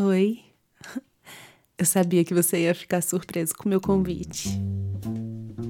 Oi. 0.00 0.38
Eu 1.76 1.84
sabia 1.84 2.24
que 2.24 2.32
você 2.32 2.60
ia 2.60 2.74
ficar 2.74 3.02
surpreso 3.02 3.52
com 3.56 3.64
o 3.64 3.68
meu 3.68 3.80
convite. 3.80 4.48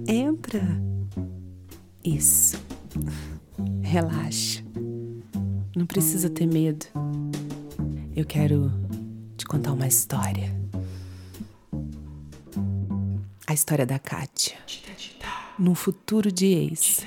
Entra. 0.06 0.60
Isso. 2.04 2.62
Relaxa. 3.80 4.62
Não 5.74 5.86
precisa 5.86 6.28
ter 6.28 6.46
medo. 6.46 6.84
Eu 8.14 8.26
quero 8.26 8.70
te 9.38 9.46
contar 9.46 9.72
uma 9.72 9.86
história. 9.86 10.54
A 13.46 13.54
história 13.54 13.86
da 13.86 13.98
Kátia. 13.98 14.58
Num 15.58 15.74
futuro 15.74 16.30
de 16.30 16.46
ex. 16.48 17.02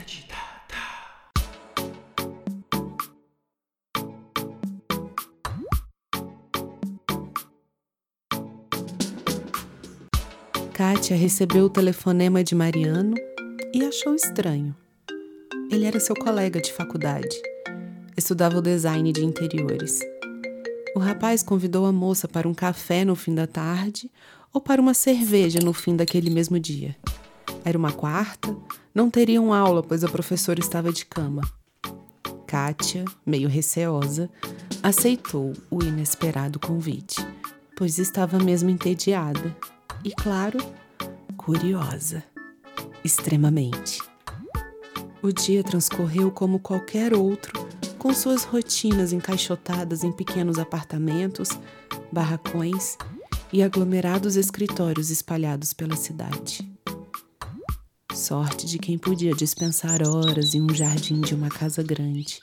Kátia 10.94 11.16
recebeu 11.16 11.68
o 11.68 11.70
telefonema 11.70 12.44
de 12.44 12.54
Mariano 12.54 13.16
e 13.74 13.82
achou 13.86 14.14
estranho. 14.14 14.76
Ele 15.72 15.86
era 15.86 16.02
seu 16.02 16.14
colega 16.14 16.60
de 16.60 16.74
faculdade. 16.74 17.42
Estudava 18.18 18.58
o 18.58 18.62
design 18.62 19.14
de 19.14 19.24
interiores. 19.24 20.02
O 20.94 21.00
rapaz 21.00 21.42
convidou 21.44 21.86
a 21.86 21.94
moça 21.94 22.28
para 22.28 22.46
um 22.46 22.54
café 22.54 23.06
no 23.06 23.16
fim 23.16 23.34
da 23.34 23.48
tarde 23.48 24.12
ou 24.52 24.60
para 24.60 24.82
uma 24.82 24.94
cerveja 24.94 25.60
no 25.64 25.72
fim 25.72 25.96
daquele 25.96 26.30
mesmo 26.30 26.60
dia. 26.60 26.94
Era 27.64 27.78
uma 27.78 27.94
quarta, 27.94 28.54
não 28.94 29.10
teriam 29.10 29.54
aula, 29.54 29.82
pois 29.82 30.04
a 30.04 30.10
professora 30.10 30.60
estava 30.60 30.92
de 30.92 31.06
cama. 31.06 31.42
Kátia, 32.46 33.06
meio 33.26 33.48
receosa, 33.48 34.30
aceitou 34.84 35.54
o 35.70 35.82
inesperado 35.82 36.60
convite, 36.60 37.26
pois 37.78 37.98
estava 37.98 38.38
mesmo 38.38 38.70
entediada 38.70 39.56
e, 40.04 40.12
claro, 40.12 40.60
curiosa. 41.38 42.24
Extremamente. 43.04 44.00
O 45.22 45.32
dia 45.32 45.64
transcorreu 45.64 46.32
como 46.32 46.60
qualquer 46.60 47.14
outro, 47.14 47.68
com 47.98 48.14
suas 48.14 48.44
rotinas 48.44 49.14
encaixotadas 49.14 50.04
em 50.04 50.12
pequenos 50.12 50.58
apartamentos, 50.58 51.50
barracões 52.12 52.98
e 53.54 53.62
aglomerados 53.62 54.36
escritórios 54.36 55.10
espalhados 55.10 55.74
pela 55.74 55.96
cidade. 55.96 56.68
Sorte 58.14 58.66
de 58.66 58.78
quem 58.78 58.98
podia 58.98 59.34
dispensar 59.34 60.02
horas 60.08 60.54
em 60.54 60.62
um 60.62 60.74
jardim 60.74 61.22
de 61.22 61.34
uma 61.34 61.50
casa 61.50 61.84
grande. 61.84 62.40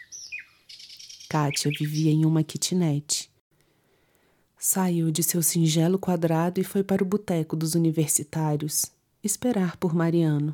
Kátia 1.28 1.70
vivia 1.78 2.10
em 2.10 2.24
uma 2.24 2.42
kitnet 2.42 3.30
Saiu 4.60 5.12
de 5.12 5.22
seu 5.22 5.40
singelo 5.40 6.00
quadrado 6.00 6.60
e 6.60 6.64
foi 6.64 6.82
para 6.82 7.00
o 7.00 7.06
boteco 7.06 7.54
dos 7.54 7.76
universitários, 7.76 8.86
esperar 9.22 9.76
por 9.76 9.94
Mariano. 9.94 10.52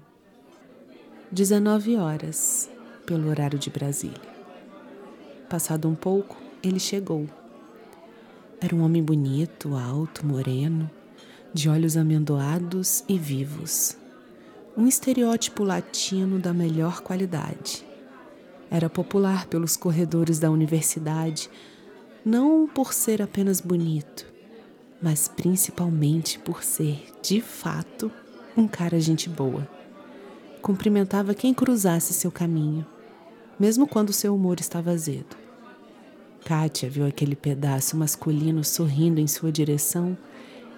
19 1.32 1.96
horas, 1.96 2.68
pelo 3.06 3.30
horário 3.30 3.58
de 3.58 3.70
Brasília. 3.70 4.20
Passado 5.48 5.88
um 5.88 5.94
pouco, 5.94 6.36
ele 6.62 6.78
chegou. 6.78 7.26
Era 8.60 8.76
um 8.76 8.82
homem 8.82 9.02
bonito, 9.02 9.74
alto, 9.74 10.26
moreno, 10.26 10.90
de 11.54 11.70
olhos 11.70 11.96
amendoados 11.96 13.02
e 13.08 13.18
vivos. 13.18 13.96
Um 14.76 14.86
estereótipo 14.86 15.64
latino 15.64 16.38
da 16.38 16.52
melhor 16.52 17.00
qualidade. 17.00 17.82
Era 18.70 18.90
popular 18.90 19.46
pelos 19.46 19.78
corredores 19.78 20.38
da 20.38 20.50
universidade 20.50 21.48
não 22.24 22.66
por 22.66 22.94
ser 22.94 23.20
apenas 23.20 23.60
bonito, 23.60 24.26
mas 25.02 25.28
principalmente 25.28 26.38
por 26.38 26.64
ser, 26.64 27.04
de 27.22 27.40
fato, 27.40 28.10
um 28.56 28.66
cara 28.66 28.98
gente 28.98 29.28
boa. 29.28 29.68
Cumprimentava 30.62 31.34
quem 31.34 31.52
cruzasse 31.52 32.14
seu 32.14 32.32
caminho, 32.32 32.86
mesmo 33.60 33.86
quando 33.86 34.12
seu 34.12 34.34
humor 34.34 34.58
estava 34.58 34.90
azedo. 34.90 35.36
Kátia 36.44 36.88
viu 36.88 37.06
aquele 37.06 37.36
pedaço 37.36 37.96
masculino 37.96 38.64
sorrindo 38.64 39.20
em 39.20 39.26
sua 39.26 39.52
direção 39.52 40.16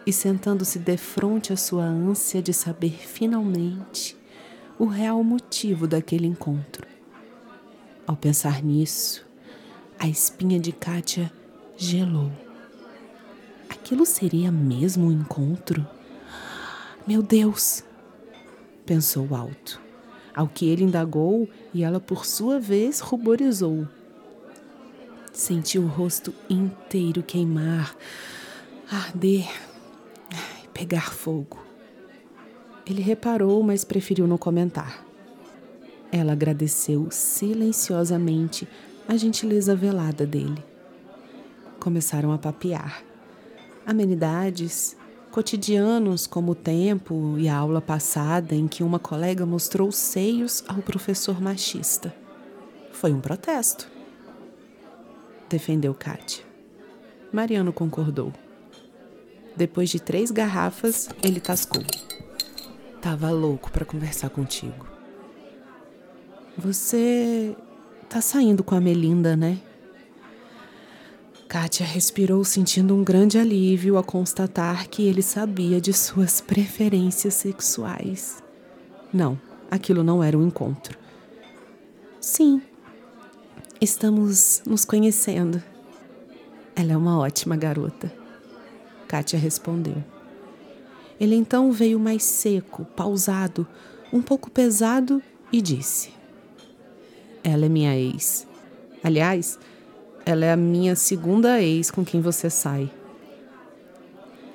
e 0.05 0.13
sentando-se 0.13 0.79
defronte 0.79 1.53
à 1.53 1.57
sua 1.57 1.85
ânsia 1.85 2.43
de 2.43 2.53
saber 2.53 2.93
finalmente 2.93 4.17
o 4.79 4.87
real 4.87 5.23
motivo 5.23 5.87
daquele 5.87 6.27
encontro. 6.27 6.87
Ao 8.07 8.17
pensar 8.17 8.63
nisso, 8.63 9.27
a 9.99 10.07
espinha 10.07 10.61
de 10.61 10.71
Kátia 10.73 11.33
gelou. 11.77 12.31
Aquilo 13.69 14.07
seria 14.07 14.51
mesmo 14.51 15.07
um 15.07 15.13
encontro? 15.13 15.87
Meu 17.07 17.23
Deus! 17.23 17.85
Pensou 18.85 19.35
alto, 19.35 19.81
ao 20.35 20.47
que 20.47 20.69
ele 20.69 20.85
indagou 20.85 21.49
e 21.75 21.83
ela, 21.83 21.99
por 21.99 22.25
sua 22.25 22.61
vez, 22.61 23.01
ruborizou. 23.01 23.87
Sentiu 25.33 25.83
o 25.83 25.89
rosto 25.89 26.33
inteiro 26.49 27.23
queimar, 27.23 27.97
arder 28.91 29.49
pegar 30.77 31.11
fogo. 31.11 31.59
Ele 32.85 33.01
reparou, 33.01 33.63
mas 33.63 33.83
preferiu 33.83 34.27
não 34.27 34.37
comentar. 34.37 35.03
Ela 36.13 36.33
agradeceu 36.33 37.09
silenciosamente 37.11 38.69
a 39.09 39.17
gentileza 39.17 39.75
velada 39.75 40.27
dele. 40.27 40.63
Começaram 41.87 42.33
a 42.33 42.37
papear. 42.37 43.05
Amenidades, 43.87 44.97
cotidianos 45.31 46.27
como 46.27 46.51
o 46.51 46.55
tempo 46.57 47.37
e 47.39 47.49
a 47.49 47.57
aula 47.57 47.81
passada 47.81 48.57
em 48.57 48.67
que 48.67 48.83
uma 48.83 48.99
colega 48.99 49.47
mostrou 49.47 49.93
seios 49.93 50.65
ao 50.67 50.79
professor 50.79 51.41
machista. 51.41 52.13
Foi 52.91 53.13
um 53.13 53.21
protesto. 53.21 53.89
Defendeu 55.49 55.95
Kátia. 55.95 56.43
Mariano 57.33 57.73
concordou. 57.73 58.33
Depois 59.55 59.89
de 59.89 60.01
três 60.01 60.33
garrafas, 60.33 61.09
ele 61.23 61.39
tascou. 61.39 61.85
Tava 63.01 63.31
louco 63.31 63.71
para 63.71 63.85
conversar 63.85 64.31
contigo. 64.31 64.89
Você 66.59 67.55
Tá 68.09 68.21
saindo 68.21 68.65
com 68.65 68.75
a 68.75 68.81
Melinda, 68.81 69.37
né? 69.37 69.59
Kátia 71.49 71.87
respirou, 71.87 72.45
sentindo 72.45 72.95
um 72.95 73.05
grande 73.05 73.39
alívio 73.39 73.97
ao 73.97 74.03
constatar 74.03 74.89
que 74.89 75.07
ele 75.07 75.23
sabia 75.23 75.81
de 75.81 75.93
suas 75.93 76.41
preferências 76.41 77.35
sexuais. 77.35 78.43
Não, 79.13 79.41
aquilo 79.71 80.03
não 80.03 80.23
era 80.23 80.37
um 80.37 80.47
encontro. 80.47 80.99
Sim, 82.21 82.61
estamos 83.81 84.63
nos 84.67 84.85
conhecendo. 84.85 85.63
Ela 86.75 86.93
é 86.93 86.97
uma 86.97 87.19
ótima 87.19 87.57
garota. 87.57 88.13
Kátia 89.07 89.39
respondeu. 89.39 90.03
Ele 91.19 91.37
então 91.37 91.71
veio 91.73 91.99
mais 91.99 92.25
seco, 92.25 92.85
pausado, 92.85 93.67
um 94.13 94.21
pouco 94.21 94.51
pesado 94.51 95.23
e 95.53 95.63
disse: 95.63 96.17
ela 97.47 97.67
é 97.67 97.69
minha 97.69 97.97
ex. 97.97 98.45
Aliás, 99.05 99.57
ela 100.27 100.45
é 100.45 100.53
a 100.53 100.57
minha 100.57 100.97
segunda 100.97 101.63
ex 101.63 101.89
com 101.89 102.05
quem 102.05 102.21
você 102.21 102.51
sai. 102.51 102.91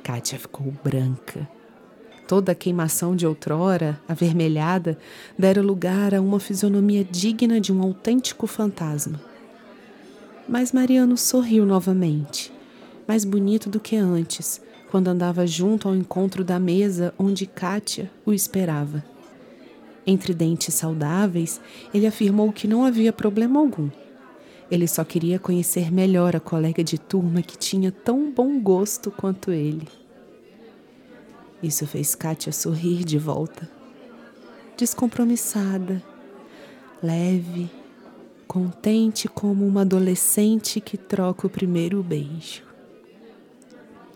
Kátia 0.03 0.37
ficou 0.37 0.73
branca. 0.83 1.47
Toda 2.27 2.51
a 2.51 2.55
queimação 2.55 3.15
de 3.15 3.25
outrora, 3.25 3.97
avermelhada, 4.05 4.97
dera 5.39 5.61
lugar 5.61 6.13
a 6.13 6.21
uma 6.21 6.41
fisionomia 6.41 7.05
digna 7.05 7.61
de 7.61 7.71
um 7.71 7.81
autêntico 7.81 8.47
fantasma. 8.47 9.21
Mas 10.47 10.73
Mariano 10.73 11.15
sorriu 11.15 11.65
novamente, 11.65 12.51
mais 13.07 13.23
bonito 13.23 13.69
do 13.69 13.79
que 13.79 13.95
antes, 13.95 14.61
quando 14.89 15.07
andava 15.07 15.47
junto 15.47 15.87
ao 15.87 15.95
encontro 15.95 16.43
da 16.43 16.59
mesa 16.59 17.13
onde 17.17 17.45
Kátia 17.45 18.11
o 18.25 18.33
esperava. 18.33 19.01
Entre 20.05 20.33
dentes 20.33 20.75
saudáveis, 20.75 21.61
ele 21.93 22.07
afirmou 22.07 22.51
que 22.51 22.67
não 22.67 22.83
havia 22.83 23.13
problema 23.13 23.59
algum. 23.61 23.89
Ele 24.71 24.87
só 24.87 25.03
queria 25.03 25.37
conhecer 25.37 25.91
melhor 25.91 26.35
a 26.35 26.39
colega 26.39 26.81
de 26.83 26.97
turma 26.97 27.41
que 27.41 27.57
tinha 27.57 27.91
tão 27.91 28.31
bom 28.31 28.59
gosto 28.59 29.11
quanto 29.11 29.51
ele. 29.51 29.87
Isso 31.61 31.85
fez 31.85 32.15
Kátia 32.15 32.53
sorrir 32.53 33.03
de 33.03 33.19
volta. 33.19 33.69
Descompromissada, 34.77 36.01
leve, 37.03 37.69
contente 38.47 39.27
como 39.27 39.67
uma 39.67 39.81
adolescente 39.81 40.79
que 40.79 40.97
troca 40.97 41.45
o 41.45 41.49
primeiro 41.49 42.01
beijo. 42.01 42.63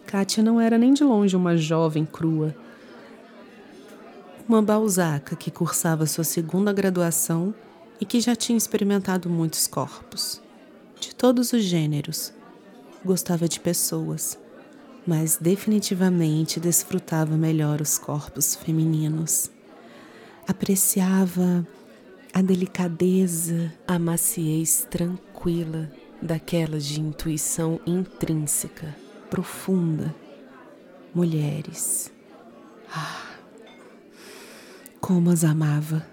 Kátia 0.08 0.42
não 0.42 0.62
era 0.62 0.78
nem 0.78 0.94
de 0.94 1.04
longe 1.04 1.36
uma 1.36 1.58
jovem 1.58 2.06
crua 2.06 2.56
uma 4.48 4.62
balzaca 4.62 5.36
que 5.36 5.50
cursava 5.50 6.06
sua 6.06 6.24
segunda 6.24 6.72
graduação 6.72 7.54
e 8.00 8.06
que 8.06 8.22
já 8.22 8.36
tinha 8.36 8.58
experimentado 8.58 9.28
muitos 9.28 9.66
corpos, 9.66 10.40
de 11.00 11.14
todos 11.16 11.54
os 11.54 11.64
gêneros. 11.64 12.34
Gostava 13.04 13.48
de 13.48 13.60
pessoas, 13.60 14.38
mas 15.06 15.38
definitivamente 15.38 16.60
desfrutava 16.60 17.38
melhor 17.38 17.82
os 17.82 17.98
corpos 17.98 18.56
femininos. 18.56 19.52
Apreciava 20.48 21.68
a 22.34 22.42
delicadeza, 22.42 23.74
a 23.88 23.98
maciez 23.98 24.88
tranquila 24.90 25.92
daquelas 26.22 26.86
de 26.86 27.00
intuição 27.00 27.80
intrínseca, 27.86 28.96
profunda. 29.30 30.14
Mulheres. 31.14 32.12
Ah, 32.94 33.38
como 35.00 35.30
as 35.30 35.46
amava! 35.46 36.06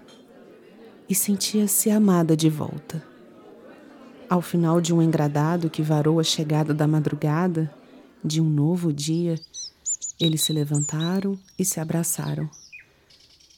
E 1.09 1.13
sentia-se 1.13 1.89
amada 1.89 2.37
de 2.37 2.49
volta. 2.49 3.12
Ao 4.29 4.41
final 4.41 4.81
de 4.81 4.93
um 4.93 5.01
engradado 5.01 5.69
que 5.69 5.81
varou 5.81 6.19
a 6.19 6.23
chegada 6.23 6.73
da 6.73 6.87
madrugada, 6.87 7.73
de 8.23 8.41
um 8.41 8.49
novo 8.49 8.91
dia, 8.91 9.39
eles 10.19 10.41
se 10.41 10.53
levantaram 10.53 11.37
e 11.57 11.65
se 11.65 11.79
abraçaram. 11.79 12.49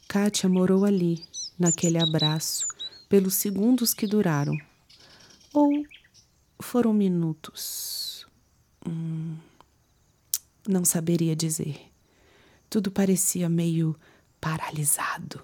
Kátia 0.07 0.49
morou 0.49 0.85
ali, 0.85 1.23
naquele 1.57 1.97
abraço, 1.97 2.67
pelos 3.07 3.35
segundos 3.35 3.93
que 3.93 4.07
duraram. 4.07 4.57
Ou 5.53 5.85
foram 6.59 6.93
minutos. 6.93 8.25
Hum, 8.87 9.35
não 10.67 10.83
saberia 10.83 11.35
dizer. 11.35 11.79
Tudo 12.69 12.91
parecia 12.91 13.47
meio 13.47 13.95
paralisado. 14.41 15.41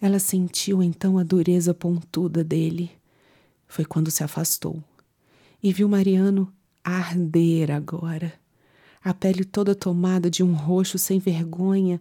Ela 0.00 0.18
sentiu 0.18 0.82
então 0.82 1.18
a 1.18 1.22
dureza 1.22 1.74
pontuda 1.74 2.42
dele. 2.42 2.97
Foi 3.68 3.84
quando 3.84 4.10
se 4.10 4.24
afastou 4.24 4.82
e 5.62 5.72
viu 5.72 5.88
Mariano 5.88 6.52
arder 6.82 7.70
agora, 7.70 8.32
a 9.04 9.12
pele 9.12 9.44
toda 9.44 9.74
tomada 9.74 10.30
de 10.30 10.42
um 10.42 10.54
roxo 10.54 10.98
sem 10.98 11.18
vergonha 11.18 12.00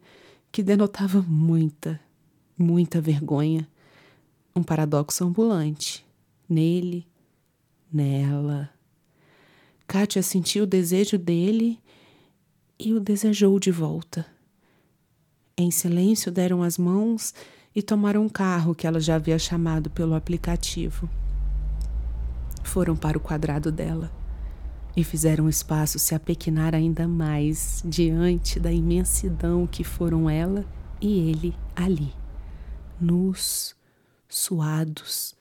que 0.51 0.63
denotava 0.63 1.21
muita, 1.21 1.99
muita 2.57 3.01
vergonha. 3.01 3.67
Um 4.55 4.63
paradoxo 4.63 5.23
ambulante. 5.23 6.05
Nele, 6.49 7.05
nela. 7.91 8.69
Kátia 9.85 10.23
sentiu 10.23 10.63
o 10.63 10.67
desejo 10.67 11.17
dele 11.17 11.79
e 12.79 12.93
o 12.93 12.99
desejou 12.99 13.59
de 13.59 13.71
volta. 13.71 14.25
Em 15.55 15.69
silêncio 15.69 16.31
deram 16.31 16.63
as 16.63 16.77
mãos 16.77 17.33
e 17.75 17.81
tomaram 17.81 18.23
um 18.23 18.29
carro 18.29 18.73
que 18.73 18.87
ela 18.87 18.99
já 18.99 19.15
havia 19.15 19.37
chamado 19.37 19.89
pelo 19.89 20.15
aplicativo. 20.15 21.09
Foram 22.67 22.97
para 22.97 23.17
o 23.17 23.21
quadrado 23.21 23.71
dela 23.71 24.11
e 24.95 25.01
fizeram 25.01 25.45
o 25.45 25.49
espaço 25.49 25.97
se 25.97 26.13
apequinar 26.13 26.75
ainda 26.75 27.07
mais 27.07 27.81
diante 27.85 28.59
da 28.59 28.71
imensidão 28.71 29.65
que 29.65 29.85
foram 29.85 30.29
ela 30.29 30.65
e 30.99 31.29
ele 31.29 31.55
ali, 31.73 32.13
nus, 32.99 33.73
suados. 34.27 35.33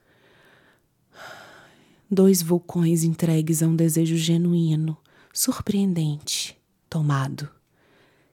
Dois 2.09 2.41
vulcões 2.41 3.03
entregues 3.03 3.61
a 3.61 3.67
um 3.67 3.75
desejo 3.75 4.17
genuíno, 4.17 4.97
surpreendente, 5.33 6.57
tomado. 6.89 7.49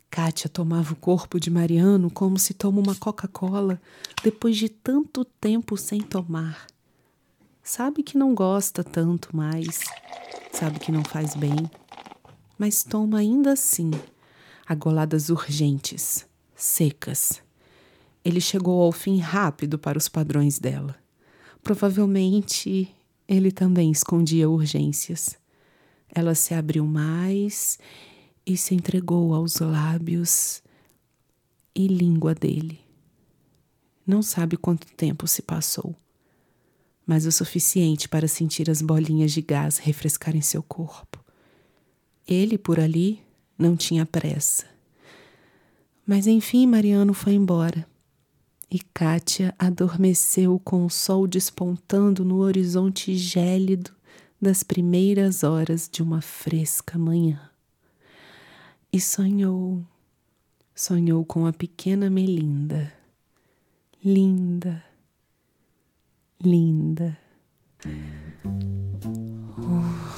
Kátia 0.10 0.48
tomava 0.48 0.94
o 0.94 0.98
corpo 0.98 1.40
de 1.40 1.50
Mariano 1.50 2.12
como 2.12 2.38
se 2.38 2.54
toma 2.54 2.80
uma 2.80 2.96
Coca-Cola 2.96 3.82
depois 4.24 4.56
de 4.56 4.70
tanto 4.70 5.26
tempo 5.26 5.76
sem 5.76 6.00
tomar. 6.00 6.68
Sabe 7.64 8.04
que 8.04 8.18
não 8.18 8.36
gosta 8.36 8.84
tanto 8.84 9.36
mais 9.36 9.80
sabe 10.64 10.80
que 10.80 10.92
não 10.92 11.04
faz 11.04 11.36
bem, 11.36 11.70
mas 12.58 12.84
toma 12.84 13.18
ainda 13.18 13.52
assim, 13.54 13.92
agoladas 14.66 15.30
urgentes, 15.30 16.26
secas. 16.56 17.42
Ele 18.24 18.40
chegou 18.40 18.82
ao 18.82 18.92
fim 18.92 19.20
rápido 19.20 19.78
para 19.78 19.98
os 19.98 20.08
padrões 20.08 20.60
dela. 20.60 20.96
Provavelmente 21.62 22.96
ele 23.28 23.52
também 23.52 23.92
escondia 23.92 24.50
urgências. 24.50 25.38
Ela 26.08 26.36
se 26.36 26.54
abriu 26.54 26.86
mais 26.86 27.80
e 28.46 28.56
se 28.56 28.76
entregou 28.76 29.34
aos 29.34 29.60
lábios 29.60 30.62
e 31.76 31.88
língua 31.88 32.36
dele. 32.36 32.80
Não 34.06 34.22
sabe 34.22 34.56
quanto 34.56 34.88
tempo 34.94 35.28
se 35.28 35.42
passou 35.42 35.96
mas 37.06 37.26
o 37.26 37.32
suficiente 37.32 38.08
para 38.08 38.28
sentir 38.28 38.70
as 38.70 38.82
bolinhas 38.82 39.32
de 39.32 39.42
gás 39.42 39.78
refrescarem 39.78 40.42
seu 40.42 40.64
corpo. 40.64 41.24
Ele, 42.28 42.58
por 42.58 42.80
ali, 42.80 43.22
não 43.58 43.76
tinha 43.76 44.06
pressa. 44.06 44.66
Mas 46.06 46.28
enfim, 46.28 46.66
Mariano 46.66 47.14
foi 47.14 47.34
embora. 47.34 47.86
E 48.70 48.80
Kátia 48.94 49.54
adormeceu 49.60 50.60
com 50.60 50.86
o 50.86 50.90
sol 50.90 51.28
despontando 51.28 52.26
no 52.26 52.38
horizonte 52.38 53.16
gélido 53.16 53.92
das 54.42 54.64
primeiras 54.64 55.44
horas 55.44 55.90
de 55.92 56.02
uma 56.02 56.22
fresca 56.22 56.98
manhã. 56.98 57.50
E 58.92 59.00
sonhou, 59.00 59.84
sonhou 60.76 61.24
com 61.24 61.46
a 61.46 61.54
pequena 61.54 62.10
Melinda, 62.10 62.92
linda, 64.04 64.84
linda. 66.44 67.18
Uh. 69.58 70.14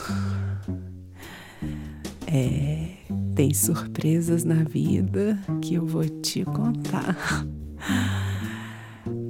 É, 2.27 2.97
tem 3.35 3.53
surpresas 3.53 4.43
na 4.43 4.63
vida 4.63 5.39
que 5.61 5.75
eu 5.75 5.85
vou 5.85 6.03
te 6.07 6.43
contar. 6.43 7.45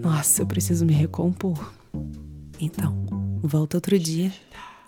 Nossa, 0.02 0.42
eu 0.42 0.48
preciso 0.48 0.86
me 0.86 0.94
recompor. 0.94 1.74
Então, 2.60 3.06
volta 3.44 3.78
outro 3.78 4.00
dia, 4.00 4.32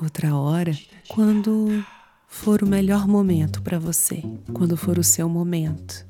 outra 0.02 0.36
hora, 0.36 0.78
quando 1.08 1.84
for 2.28 2.64
o 2.64 2.68
melhor 2.68 3.08
momento 3.08 3.62
para 3.62 3.78
você, 3.78 4.24
quando 4.54 4.78
for 4.78 4.98
o 4.98 5.04
seu 5.04 5.28
momento, 5.28 6.06